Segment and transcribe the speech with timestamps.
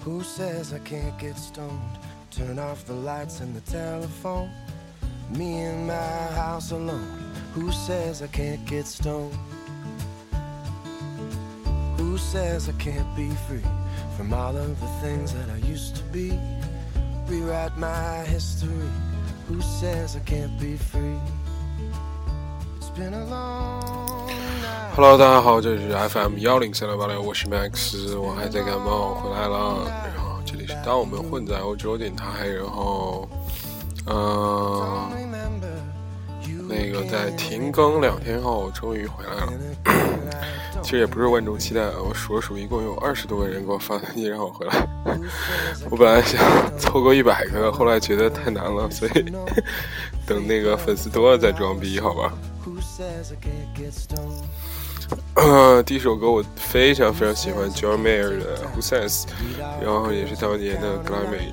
[0.00, 1.98] Who says I can't get stoned?
[2.30, 4.50] Turn off the lights and the telephone.
[5.30, 7.32] Me in my house alone.
[7.54, 9.36] Who says I can't get stoned?
[11.98, 13.64] Who says I can't be free
[14.16, 16.38] from all of the things that I used to be?
[17.26, 18.90] Rewrite my history.
[19.48, 21.18] Who says I can't be free?
[22.76, 23.97] It's been a long.
[25.00, 29.86] Hello，大家好，这里是 FM 幺零三六八六，我是 Max，我还在感冒，回来了。
[30.12, 33.28] 然后这里是当我们混在欧洲电台，然后，
[34.06, 35.08] 嗯、
[36.68, 39.52] 那个在停更两天后，我终于回来了。
[40.82, 44.84] 其实也不是万众期待，我数了数，一共有二十多个人给我发信息让我回来。
[45.90, 46.40] 我本来想
[46.76, 49.32] 凑够一百个，后来觉得太难了，所以
[50.26, 52.32] 等那个粉丝多了再装逼，好吧？
[55.34, 59.22] 呃，第一首歌我非常非常喜欢 John Mayer 的《Who Says》，
[59.80, 61.52] 然后也是当年的格莱美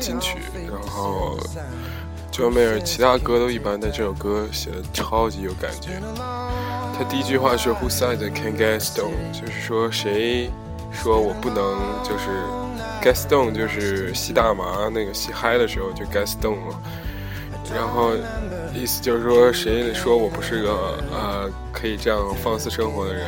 [0.00, 0.38] 金曲。
[0.68, 1.38] 然后
[2.32, 6.00] John Mayer 其他歌都一般，但这首歌写的超级有感觉。
[6.96, 10.50] 他第一句话是 “Who says can get stone”，就是说谁
[10.90, 12.28] 说我不能就是
[13.02, 16.80] get stone，就是吸大麻那个吸嗨的时候就 get stone 了。
[17.74, 18.12] 然后
[18.74, 20.70] 意思就是说，谁说我不是个
[21.12, 23.26] 呃可以这样放肆生活的人？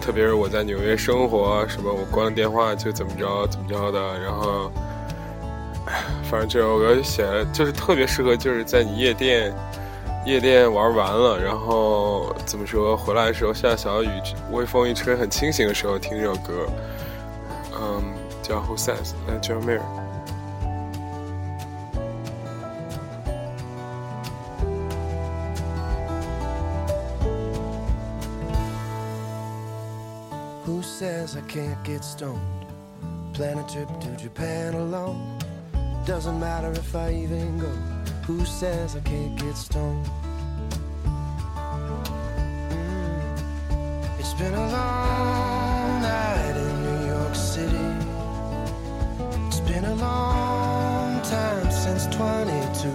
[0.00, 4.68] 特别是我在纽约生活，什么我关了电话就怎么着怎么着的，然后，
[6.28, 9.54] 反正这首歌写的就是特别适合，就是在你夜店
[10.26, 14.08] 夜店玩完了，然后怎么说回来的时候下小雨，
[14.50, 16.66] 微风一吹很清醒的时候听这首歌，
[17.80, 18.02] 嗯，
[18.42, 20.01] 叫 Who Says，来 John Mayer。
[31.52, 32.40] Can't get stoned?
[33.34, 35.38] Plan a trip to Japan alone.
[36.06, 37.68] Doesn't matter if I even go.
[38.26, 40.06] Who says I can't get stoned?
[41.54, 42.08] Mm.
[44.18, 47.86] It's been a long night in New York City.
[49.48, 52.88] It's been a long time since 22.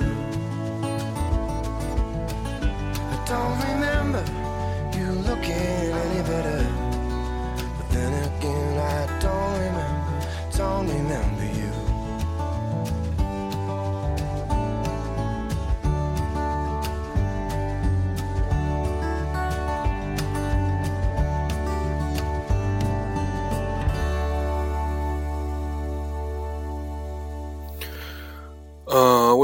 [3.14, 4.37] I don't remember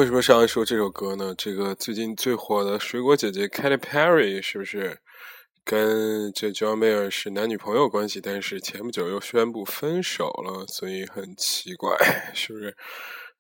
[0.04, 1.34] 为什么上来说这首歌呢？
[1.38, 4.98] 这个最近最火的水果姐姐 Katy Perry 是不是
[5.64, 8.20] 跟这 John Mayer 是男女朋友关系？
[8.20, 11.96] 但是前不久又宣布分手了，所以很奇怪，
[12.36, 12.76] 是不是？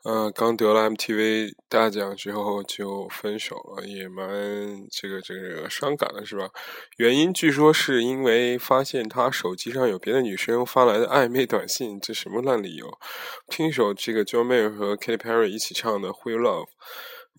[0.03, 6.49] 呃，刚得了 MTV 大奖之后就分手了，也蛮这个这个伤感的，是吧？
[6.97, 12.99] 原因据说是因为发现他手机上有别的女生发来的暧昧短信，这什么烂理由？
[13.47, 16.65] 听一首这个 John Mayer 和 Katy Perry 一起唱的《Who You Love》，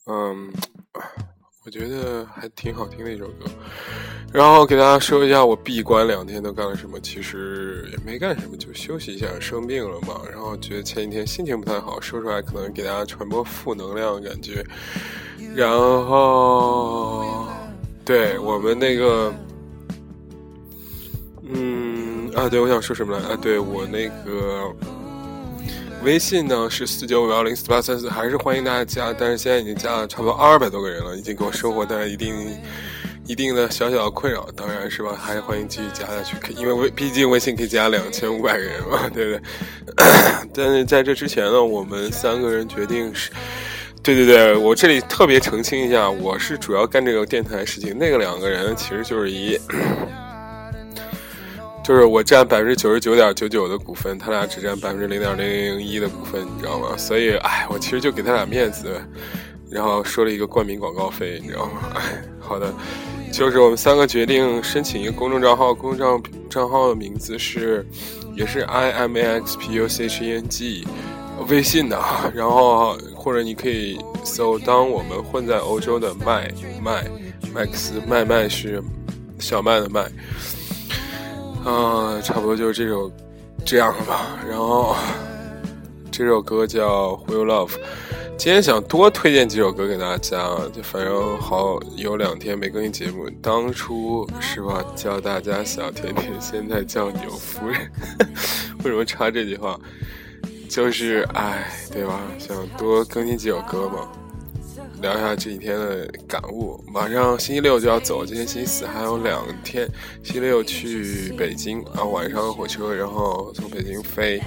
[0.06, 0.50] 嗯，
[1.64, 3.46] 我觉得还挺好听的一首歌。
[4.30, 10.20] 然后给大家说一下我闭关两天都干了什么，其实也没干什么，就休息一下，生病了嘛。
[10.30, 14.64] 然后觉得前几天心情不太好，说出来可能给大家传播负能量感觉。
[15.54, 17.46] 然后，
[18.04, 19.32] 对我们那个，
[21.44, 23.38] 嗯啊，对，我想说什么来啊？
[23.40, 24.70] 对我那个。
[26.04, 32.34] 微信呢是四九五幺零四八三四，还是欢迎大家加，但是现在已经加了差不多二百多个人了，已经给我生活带来一定
[33.26, 39.42] 一定的小小的困扰，当然是吧，还是欢迎继续加下去，可因为微毕竟微信可以加两千五百个人嘛，对不对？
[40.52, 43.30] 但是在这之前呢，我们三个人决定是。
[44.02, 49.58] 对对对，我这里特别澄清一下，我是主要干这个电台事情，那个两个人其实就是一，
[51.84, 56.96] 就是我占百分之九十九点九九的股份，他俩只占百分之零点零零一的股份，你知道吗？
[56.96, 58.98] 所以，哎，我其实就给他俩面子，
[59.68, 61.72] 然后说了一个冠名广告费，你知道吗？
[61.94, 62.72] 哎，好的，
[63.30, 67.86] 就是我们三个决定申请一个公众账号，公众账账号的名字是，
[68.34, 70.86] 也是 i m a x p u c h e n g，
[71.48, 72.02] 微信的，
[72.34, 76.50] 然后或者你可以搜“当我们混在欧洲的麦
[76.82, 77.04] 麦
[77.52, 78.82] 麦克斯麦麦是
[79.38, 80.10] 小麦的麦”。
[81.64, 83.10] 啊，差不多就是这首
[83.64, 84.38] 这样吧。
[84.46, 84.94] 然后
[86.10, 87.70] 这首歌叫《Who You Love》。
[88.36, 90.38] 今天想多推荐几首歌给大家，
[90.72, 93.30] 就反正好有两天没更新节目。
[93.40, 97.80] 当初是吧，叫大家小甜甜，现在叫牛夫人。
[98.84, 99.78] 为什么插这句话？
[100.68, 102.20] 就是哎，对吧？
[102.38, 104.08] 想多更新几首歌嘛，
[105.04, 106.82] 聊一下这几天的感悟。
[106.90, 109.86] 马上星期六就要走，今天星期四还有两天。
[110.22, 114.40] 星期六去北京啊，晚上火车，然后从北京飞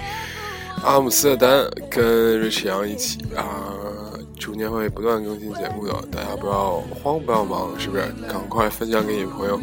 [0.82, 3.72] 阿姆斯特丹，跟瑞奇阳一起啊。
[4.36, 8.02] 中间会不断更新节目的，大家不要慌，不要忙，是不是？
[8.28, 9.60] 赶快分享给你朋友。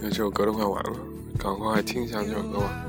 [0.00, 0.92] 那这首歌都快完了，
[1.36, 2.85] 赶快听一下这首歌吧。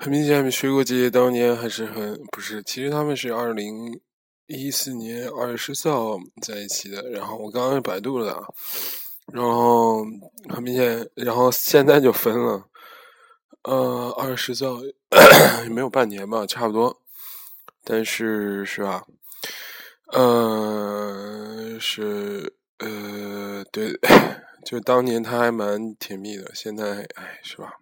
[0.00, 2.62] 很明显，水果姐姐当年还是很不是。
[2.62, 4.00] 其实他们是二零
[4.46, 7.02] 一四年二月十四号在一起的。
[7.10, 8.40] 然后我刚刚百度了，
[9.32, 10.04] 然后
[10.48, 12.64] 很明显，然后现在就分了。
[13.64, 14.78] 呃，二月十四号
[15.64, 17.02] 也没有半年吧，差不多。
[17.82, 19.04] 但是是吧？
[20.12, 23.98] 呃，是呃，对，
[24.64, 26.52] 就当年他还蛮甜蜜的。
[26.54, 27.72] 现在哎，是吧？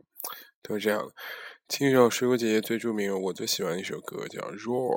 [0.63, 1.07] 都是这样。
[1.69, 4.95] 听一首水果姐姐最著名、我最喜欢的一首歌，叫《Roar》。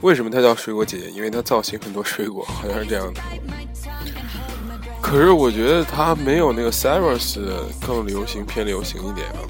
[0.00, 1.10] 为什么它叫水果姐姐？
[1.10, 3.20] 因为它造型很多水果，好像是这样的。
[5.02, 7.38] 可是我觉得它没有那个 Cyrus
[7.86, 9.40] 更流行，偏流行一点啊。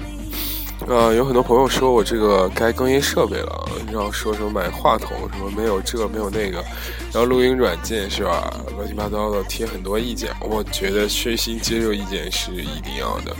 [0.85, 6.63] 呃，有很多朋友说我这个该更新设备了，然后说什么买话筒什么没有这没有那个，
[7.11, 8.53] 然后录音软件是吧？
[8.77, 13.35] 乱七八糟的贴很多意见，我觉得虚心接受意见是一定要的。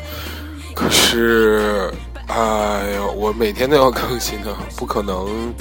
[0.76, 1.90] 可是，
[2.28, 5.54] 哎呦，我每天都要更新的，不可能，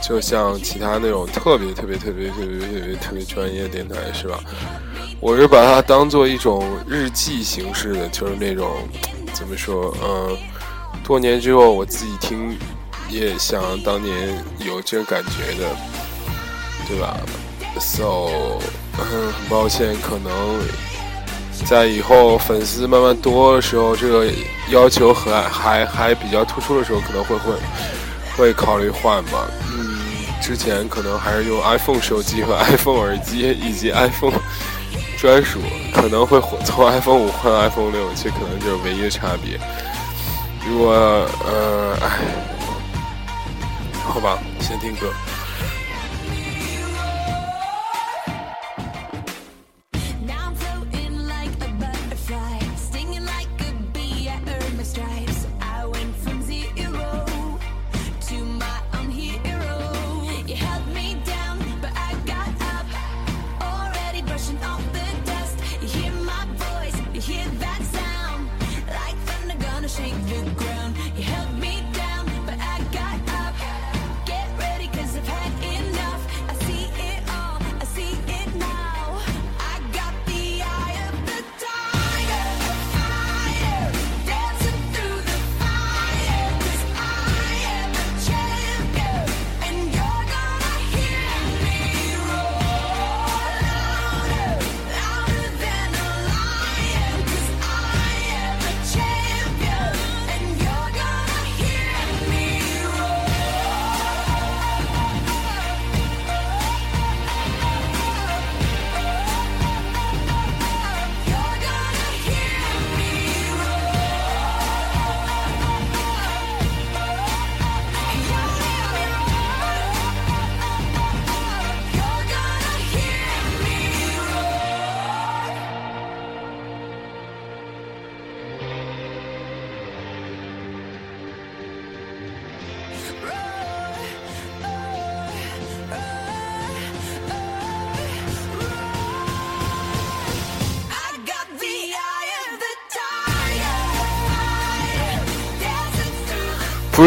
[0.00, 4.40] 就像其他那种特别特别特别特别特别特别专业电台是吧？
[5.20, 8.70] 我是把它当做一种日记形式的，就是那种。
[9.38, 9.94] 怎么说？
[10.02, 10.36] 嗯，
[11.04, 12.58] 多年之后我自己听，
[13.08, 15.76] 也像当年有这个感觉的，
[16.88, 17.16] 对吧
[17.78, 18.28] ？So，
[18.98, 20.60] 嗯，很抱歉，可能
[21.64, 24.26] 在以后粉丝慢慢多的时候，这个
[24.70, 27.52] 要求还还还比较突出的时候，可能会会
[28.36, 29.48] 会考虑换吧。
[29.72, 30.00] 嗯，
[30.42, 34.34] 之前可能还是用 iPhone 手机和 iPhone 耳机以及 iPhone。
[35.18, 35.58] 专属
[35.92, 39.58] 可能会从 iPhone 五换 iPhone 六，这可能就是唯一的差别。
[40.64, 42.18] 如果呃，哎，
[44.04, 45.12] 好吧，先听歌。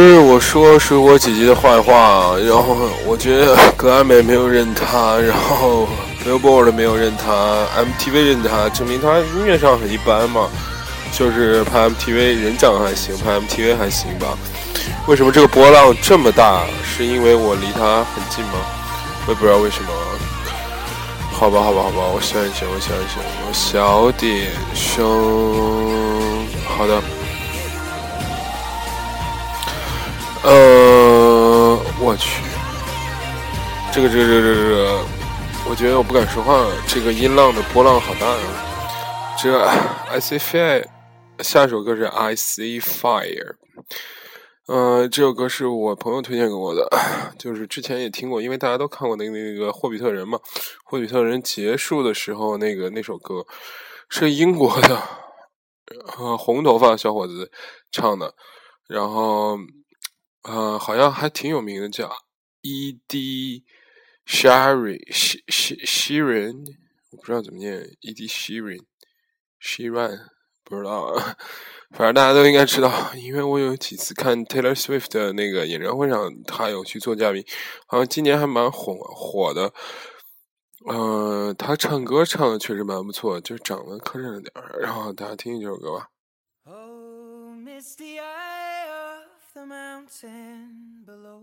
[0.02, 5.88] 是我说水果姐姐的坏话，然后我觉得格莱美没有认她，然后
[6.26, 10.50] Billboard 没有认她，MTV 认她，证明她音乐上很一般嘛。
[11.14, 14.38] 就是拍 MTV 人长得还行，拍 MTV 还行吧。
[15.08, 16.64] 为什么这个波浪这么大？
[16.84, 18.54] 是因为我离她很近吗？
[19.28, 19.90] 我也不知道为什么。
[21.32, 26.48] 好吧，好吧，好吧，我想一想，我想一想，我小点声。
[26.66, 27.21] 好的。
[30.44, 32.42] 呃，我去，
[33.94, 35.06] 这个，这个，这个，这个，
[35.70, 36.74] 我觉得我不敢说话了。
[36.88, 39.36] 这个音浪的波浪好大呀！
[39.38, 39.56] 这
[40.10, 40.84] I see fire，
[41.44, 43.54] 下一首歌是 I see fire。
[44.66, 46.90] 呃，这首歌是我朋友推荐给我的，
[47.38, 50.40] 就是之前也听过，因为大家都看过那个那个《霍比特人》嘛，
[50.84, 53.46] 《霍比特人》结束的时候，那个那首歌
[54.10, 55.04] 是英国的，
[56.18, 57.52] 呃，红头发小伙子
[57.92, 58.34] 唱的，
[58.88, 59.56] 然后。
[60.44, 62.12] 呃，好像还挺有名的，叫
[62.62, 63.64] E.D.
[64.26, 66.66] Sharon，Sharon，
[67.12, 68.28] 我不知道怎么念，E.D.
[68.28, 70.20] Sharon，Sharon，
[70.64, 71.14] 不知道，
[71.92, 77.44] 反正大家都应该知道，因为我有几次看 Taylor Swift 的那个演唱会上，他有去做嘉宾，
[77.88, 79.72] 好像今年还蛮火火的。
[80.88, 86.08] 呃，他唱歌唱的确实蛮不错，就长得磕碜了点儿，然后大家听听这首歌吧。
[87.98, 88.11] the
[90.12, 91.42] mountain below.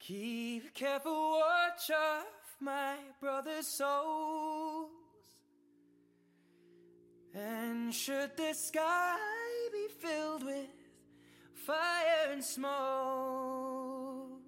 [0.00, 2.24] Keep careful watch of
[2.60, 4.90] my brother's souls.
[7.34, 9.16] And should the sky
[9.72, 10.66] be filled with
[11.54, 14.40] fire and smoke,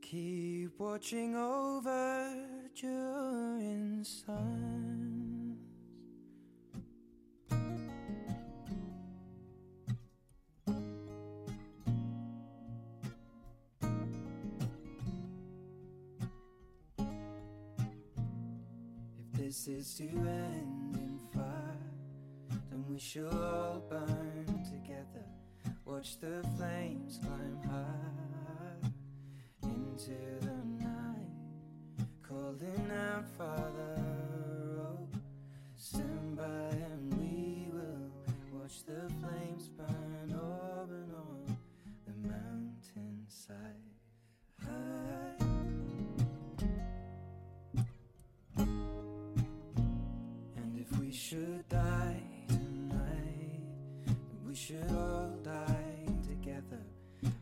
[0.00, 2.34] keep watching over
[2.74, 5.11] during sun.
[19.52, 21.90] This is to end in fire,
[22.70, 25.26] then we shall all burn together.
[25.84, 28.88] Watch the flames climb high
[29.64, 31.36] into the night,
[32.26, 34.01] calling out, Father,
[51.32, 53.62] should die tonight,
[54.46, 56.82] we should all die together.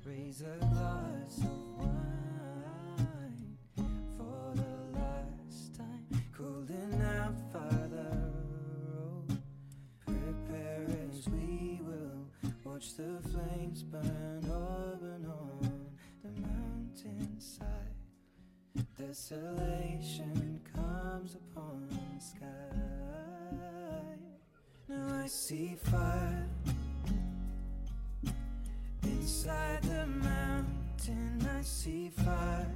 [0.04, 3.56] Raise a glass of wine
[4.16, 6.06] for the last time.
[6.32, 8.16] Cooling out, Father,
[8.94, 9.24] oh,
[10.06, 12.28] prepare as we will
[12.62, 15.86] watch the flames burn over and on
[16.22, 17.66] the mountainside.
[18.96, 22.99] Desolation comes upon the sky.
[25.32, 26.48] See fire
[29.04, 31.48] inside the mountain.
[31.56, 32.66] I see fire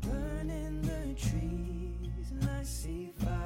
[0.00, 3.39] burning the trees, and I see fire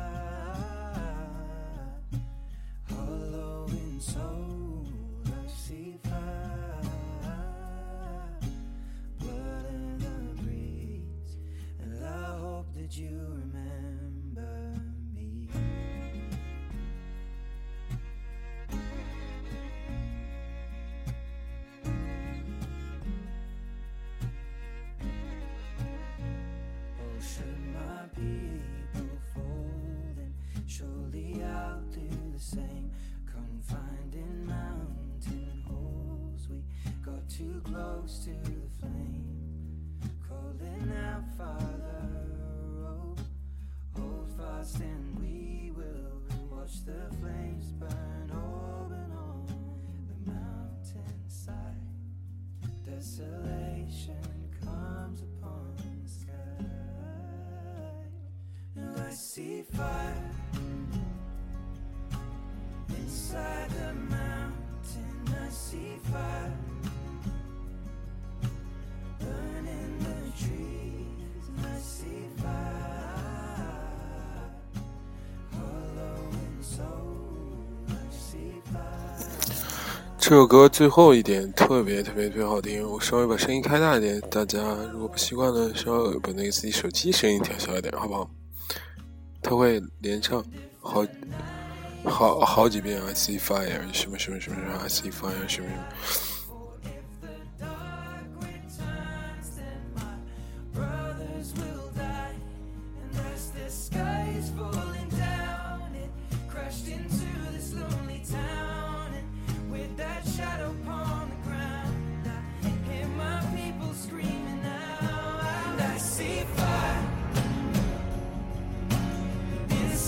[38.04, 39.24] close to the flame,
[40.28, 42.10] calling out, Father,
[42.84, 43.16] oh,
[43.96, 46.20] hold fast and we will
[46.50, 49.46] watch the flames burn open on
[50.08, 51.80] the mountainside.
[52.84, 56.66] Desolation comes upon the sky,
[58.76, 59.93] and I see fire
[80.26, 84.58] 这首歌最后一点特别特别特别好听，我稍微把声音开大一点，大家
[84.90, 88.30] 如果不习惯的，稍微把那个自己手机声音调小一点，好不好？
[89.42, 90.42] 他会连唱
[90.80, 91.04] 好
[92.04, 96.33] 好好几遍 I see fire 什么什么什么什么 I see fire 什么什么。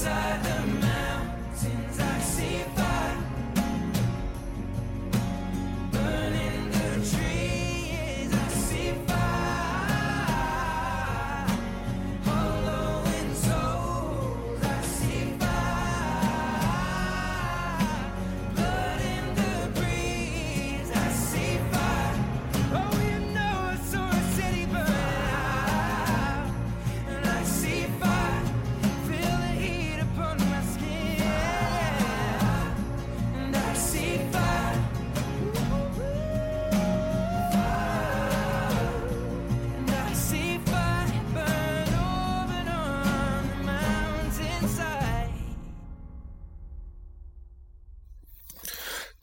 [0.07, 0.56] inside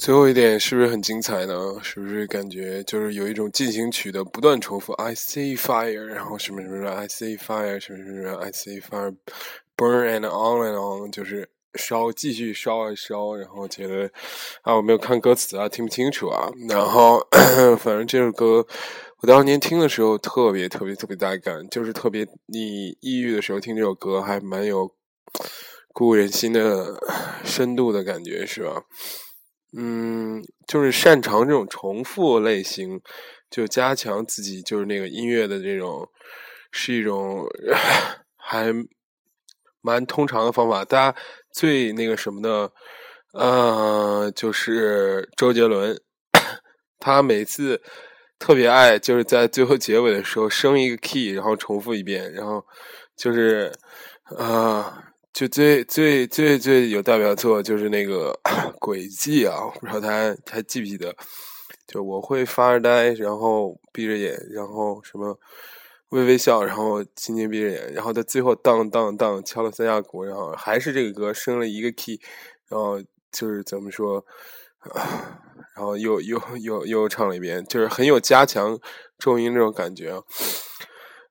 [0.03, 1.55] 最后一点是不是很精彩呢？
[1.81, 13.33] 是不是感觉就是有一种进行曲的不断重复？I see fire，然后什么什么？I see fire，什么什么？I see fire，burn and on and on，就是烧，继续烧啊烧。
[13.37, 14.11] 然后觉得
[14.63, 16.51] 啊，我没有看歌词啊，听不清楚啊。
[16.67, 17.25] 然后
[17.79, 18.67] 反正这首歌
[19.21, 24.93] 我当年听的时候特别特别特别带感，就是特别你抑郁的时候听这首歌还蛮有
[25.93, 27.01] 鼓舞人心的
[27.45, 28.83] 深度的感觉，是吧？
[29.75, 33.01] 嗯，就是擅长这种重复类型，
[33.49, 36.07] 就加强自己就是那个音乐的这种，
[36.71, 37.43] 是一种
[38.37, 38.71] 还
[39.81, 40.85] 蛮通常的方法。
[40.85, 41.17] 大家
[41.51, 42.71] 最那个什么的，
[43.33, 45.99] 呃，就是周杰伦，
[46.99, 47.81] 他每次
[48.37, 52.63] 特别爱就是在最后结尾的时候升一个 key，然后重复一遍，然后
[53.15, 53.71] 就是
[54.37, 55.09] 啊。
[55.33, 58.39] 就最最最最有代表作就是那个
[58.79, 61.13] 轨迹啊，我不知道他还记不记得？
[61.87, 65.37] 就我会发着呆，然后闭着眼，然后什么
[66.09, 72.21] 微微笑，然后轻轻闭着眼，然后他最后当当当敲了三下鼓，然后还是这个歌升了一个 key，
[72.69, 74.23] 然后就是怎么说，
[75.75, 78.79] 然后又又又又唱了一遍，就是很有加强
[79.17, 80.21] 重音那种感觉。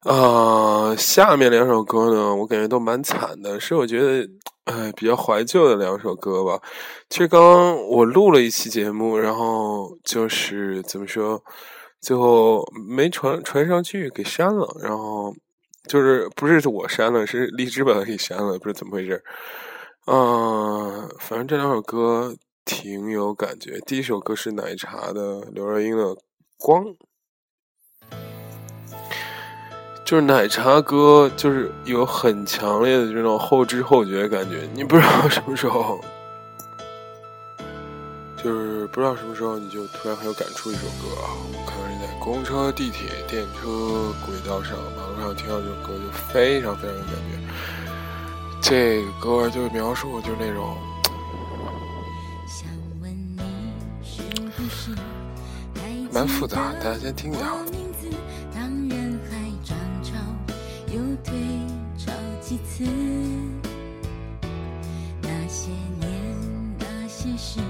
[0.03, 4.29] 啊，下面两首歌呢，我感觉都蛮惨的，是我觉得，
[4.65, 6.61] 哎，比较怀旧的两首歌吧。
[7.09, 11.41] 其实刚刚我录了一期节目，然后就是怎么说，
[12.01, 14.69] 最后没传传上去，给删了。
[14.83, 15.33] 然后
[15.89, 19.23] 就是不是我删了，是荔枝把它给删了，不知道怎么回事。
[20.07, 22.35] 嗯，反正这两首歌
[22.65, 23.79] 挺有感觉。
[23.87, 26.07] 第一首歌是奶茶的刘若英的
[26.59, 26.85] 《光》。
[30.13, 34.69] 就是奶茶歌，就是有很强烈的这种后知后觉的感觉。
[34.75, 35.99] 你不知道什么时候，
[38.37, 41.33] 就是不知道什么时候，你就突然很有感触一首歌啊！
[41.55, 47.41] 我看到你在公车、地铁、电车轨道上、马路上听到这首歌，就非常非常有感觉。
[48.61, 50.77] 这个歌就描述就是那种，
[56.13, 57.47] 蛮复杂，大家先听一下。
[61.25, 61.35] 退
[61.97, 62.85] 潮几次，
[65.23, 66.11] 那些年，
[66.79, 67.61] 那些事。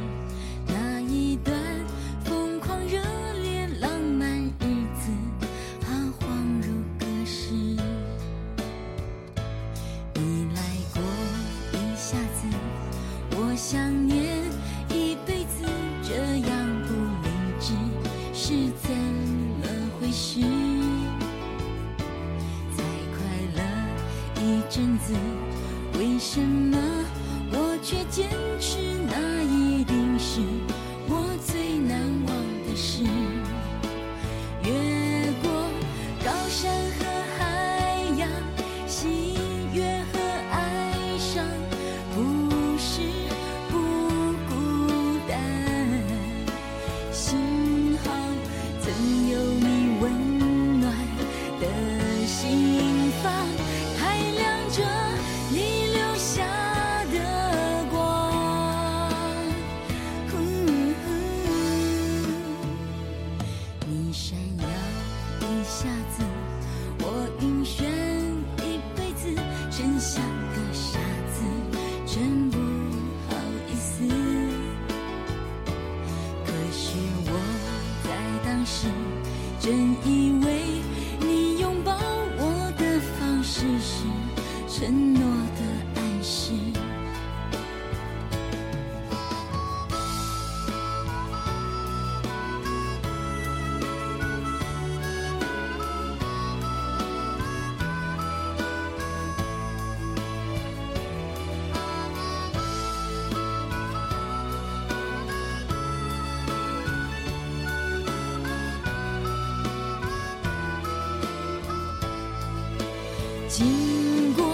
[113.63, 114.45] 经过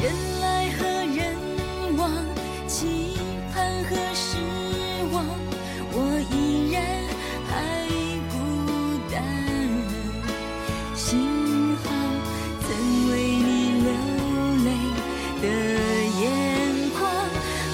[0.00, 1.34] 人来和人
[1.96, 2.08] 往，
[2.68, 3.18] 期
[3.52, 4.36] 盼和失
[5.12, 5.24] 望，
[5.90, 5.96] 我
[6.30, 6.80] 依然
[7.48, 7.52] 还
[8.30, 8.34] 孤
[9.10, 9.14] 单。
[10.94, 11.18] 幸
[11.82, 11.84] 好
[12.62, 12.68] 曾
[13.10, 13.48] 为你
[13.82, 13.88] 流
[14.64, 14.66] 泪
[15.42, 15.44] 的
[16.20, 16.24] 眼
[16.96, 17.02] 眶，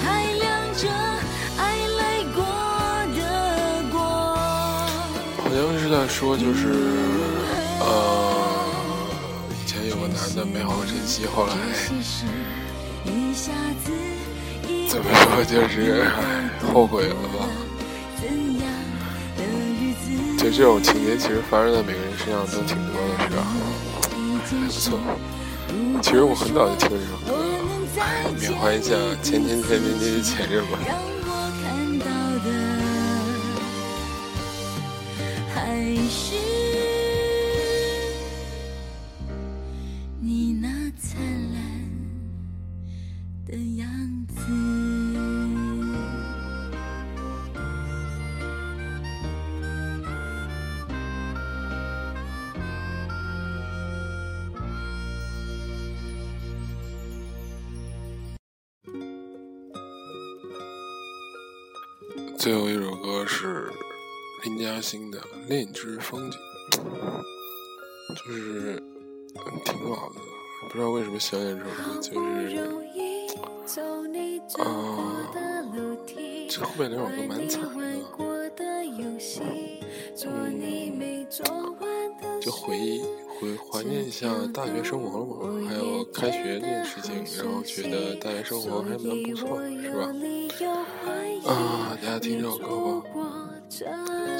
[0.03, 0.05] 还
[0.41, 0.43] 亮
[0.75, 0.81] 着
[1.57, 1.61] 爱
[1.99, 2.01] 来
[2.33, 2.37] 过
[3.15, 3.21] 的
[3.91, 3.95] 光。
[5.37, 6.61] 好像是在说，就是
[7.79, 7.85] 呃，
[10.35, 11.53] 的美好好珍惜，后来
[14.89, 16.05] 怎么说就是
[16.73, 17.45] 后悔了吧？
[20.37, 23.45] 就这种情节，其实发生在每个人身上都挺多的，是吧？
[24.49, 24.99] 还不错。
[26.01, 30.79] 其实我很早就听这首歌了，缅怀一下前前前前前前任吧。
[64.63, 66.39] 嘉欣的《恋之风景》，
[68.15, 68.81] 就是
[69.65, 70.21] 挺老的，
[70.69, 72.17] 不知道为什么想起这首歌，就是
[74.63, 74.65] 啊，
[76.49, 77.67] 这后面那首歌蛮惨的，
[80.23, 80.31] 嗯，
[82.39, 83.01] 就回忆
[83.37, 85.35] 回怀念一下大学生活了嘛，
[85.67, 90.07] 还有开学这件事情，然后觉得大学生活还蛮不错，是吧？
[91.51, 93.32] 啊，大家听这首歌吧，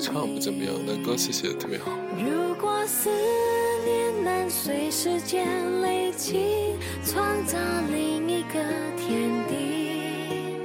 [0.03, 1.85] 唱不怎么样，但歌词写的特别好。
[2.19, 3.09] 如果思
[3.85, 5.47] 念能随时间
[5.81, 7.57] 累积，创造
[7.89, 8.59] 另一个
[8.97, 10.57] 天地，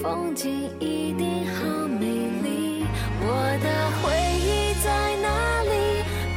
[0.00, 2.86] 风景一定好美丽。
[3.20, 3.26] 我
[3.64, 3.66] 的
[3.98, 4.04] 回
[4.46, 4.86] 忆在
[5.20, 5.26] 哪
[5.64, 5.74] 里？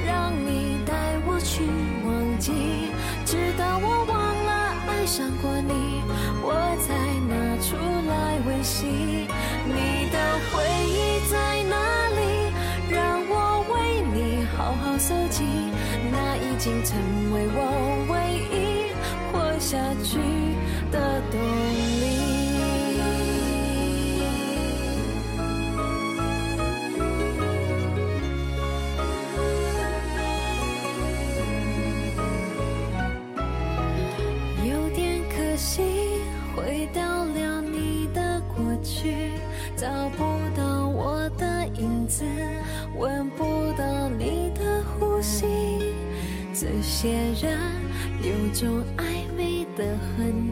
[0.04, 0.92] 让你带
[1.28, 1.62] 我去
[2.08, 2.52] 忘记，
[3.24, 4.52] 直到我忘了
[4.90, 6.02] 爱上过你，
[6.42, 6.48] 我
[6.82, 6.90] 才
[7.30, 7.78] 拿出
[8.10, 9.28] 来温习。
[9.68, 9.87] 你
[16.58, 16.98] 经成
[17.34, 18.18] 为我唯
[18.52, 18.92] 一
[19.32, 20.37] 活下去。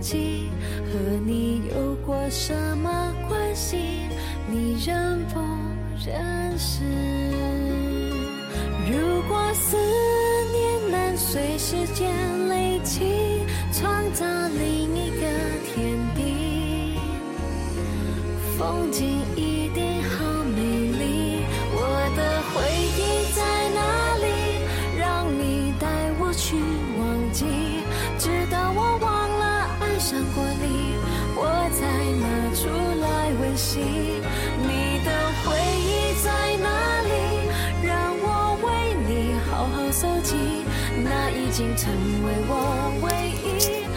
[0.06, 0.52] 记，
[0.94, 3.76] 和你有过什么关系？
[4.48, 5.40] 你认不
[6.06, 6.84] 认识？
[8.88, 9.76] 如果思
[10.54, 12.14] 念能随时间
[12.48, 13.42] 累积，
[13.74, 15.26] 创造另一个
[15.74, 17.00] 天地，
[18.60, 19.04] 风景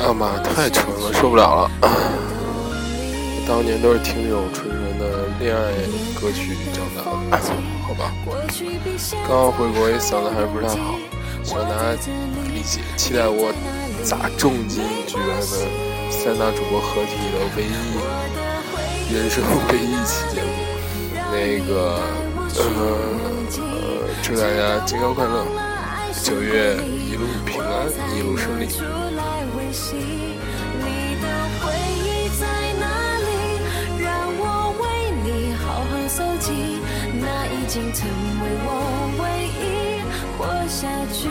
[0.08, 1.70] 啊妈，太纯了，受不了了。
[3.46, 5.60] 当年都是听这种纯纯的恋爱
[6.18, 7.38] 歌曲长大的，
[7.86, 8.10] 好吧。
[9.28, 10.96] 刚刚回国，也嗓子还是不太好，
[11.44, 11.92] 希望大家
[12.52, 12.80] 理解。
[12.96, 13.52] 期待我
[14.02, 15.42] 砸重金举办的
[16.10, 17.68] 三大主播合体的唯一
[19.14, 20.48] 人生唯一一期节目。
[21.30, 22.00] 那个
[22.56, 22.64] 呃
[23.60, 25.44] 呃，祝大家健康快乐，
[26.22, 28.68] 九月一路平安，一路顺利。
[29.70, 31.26] 你的
[31.60, 31.68] 回
[32.04, 32.06] 忆
[32.40, 32.42] 在
[32.80, 32.84] 哪
[33.18, 33.28] 里？
[34.02, 34.06] 让
[34.38, 34.42] 我
[34.80, 34.82] 为
[35.22, 36.80] 你好好搜集，
[37.20, 38.68] 那已经成为我
[39.20, 39.22] 唯
[39.60, 40.00] 一
[40.38, 41.28] 活下去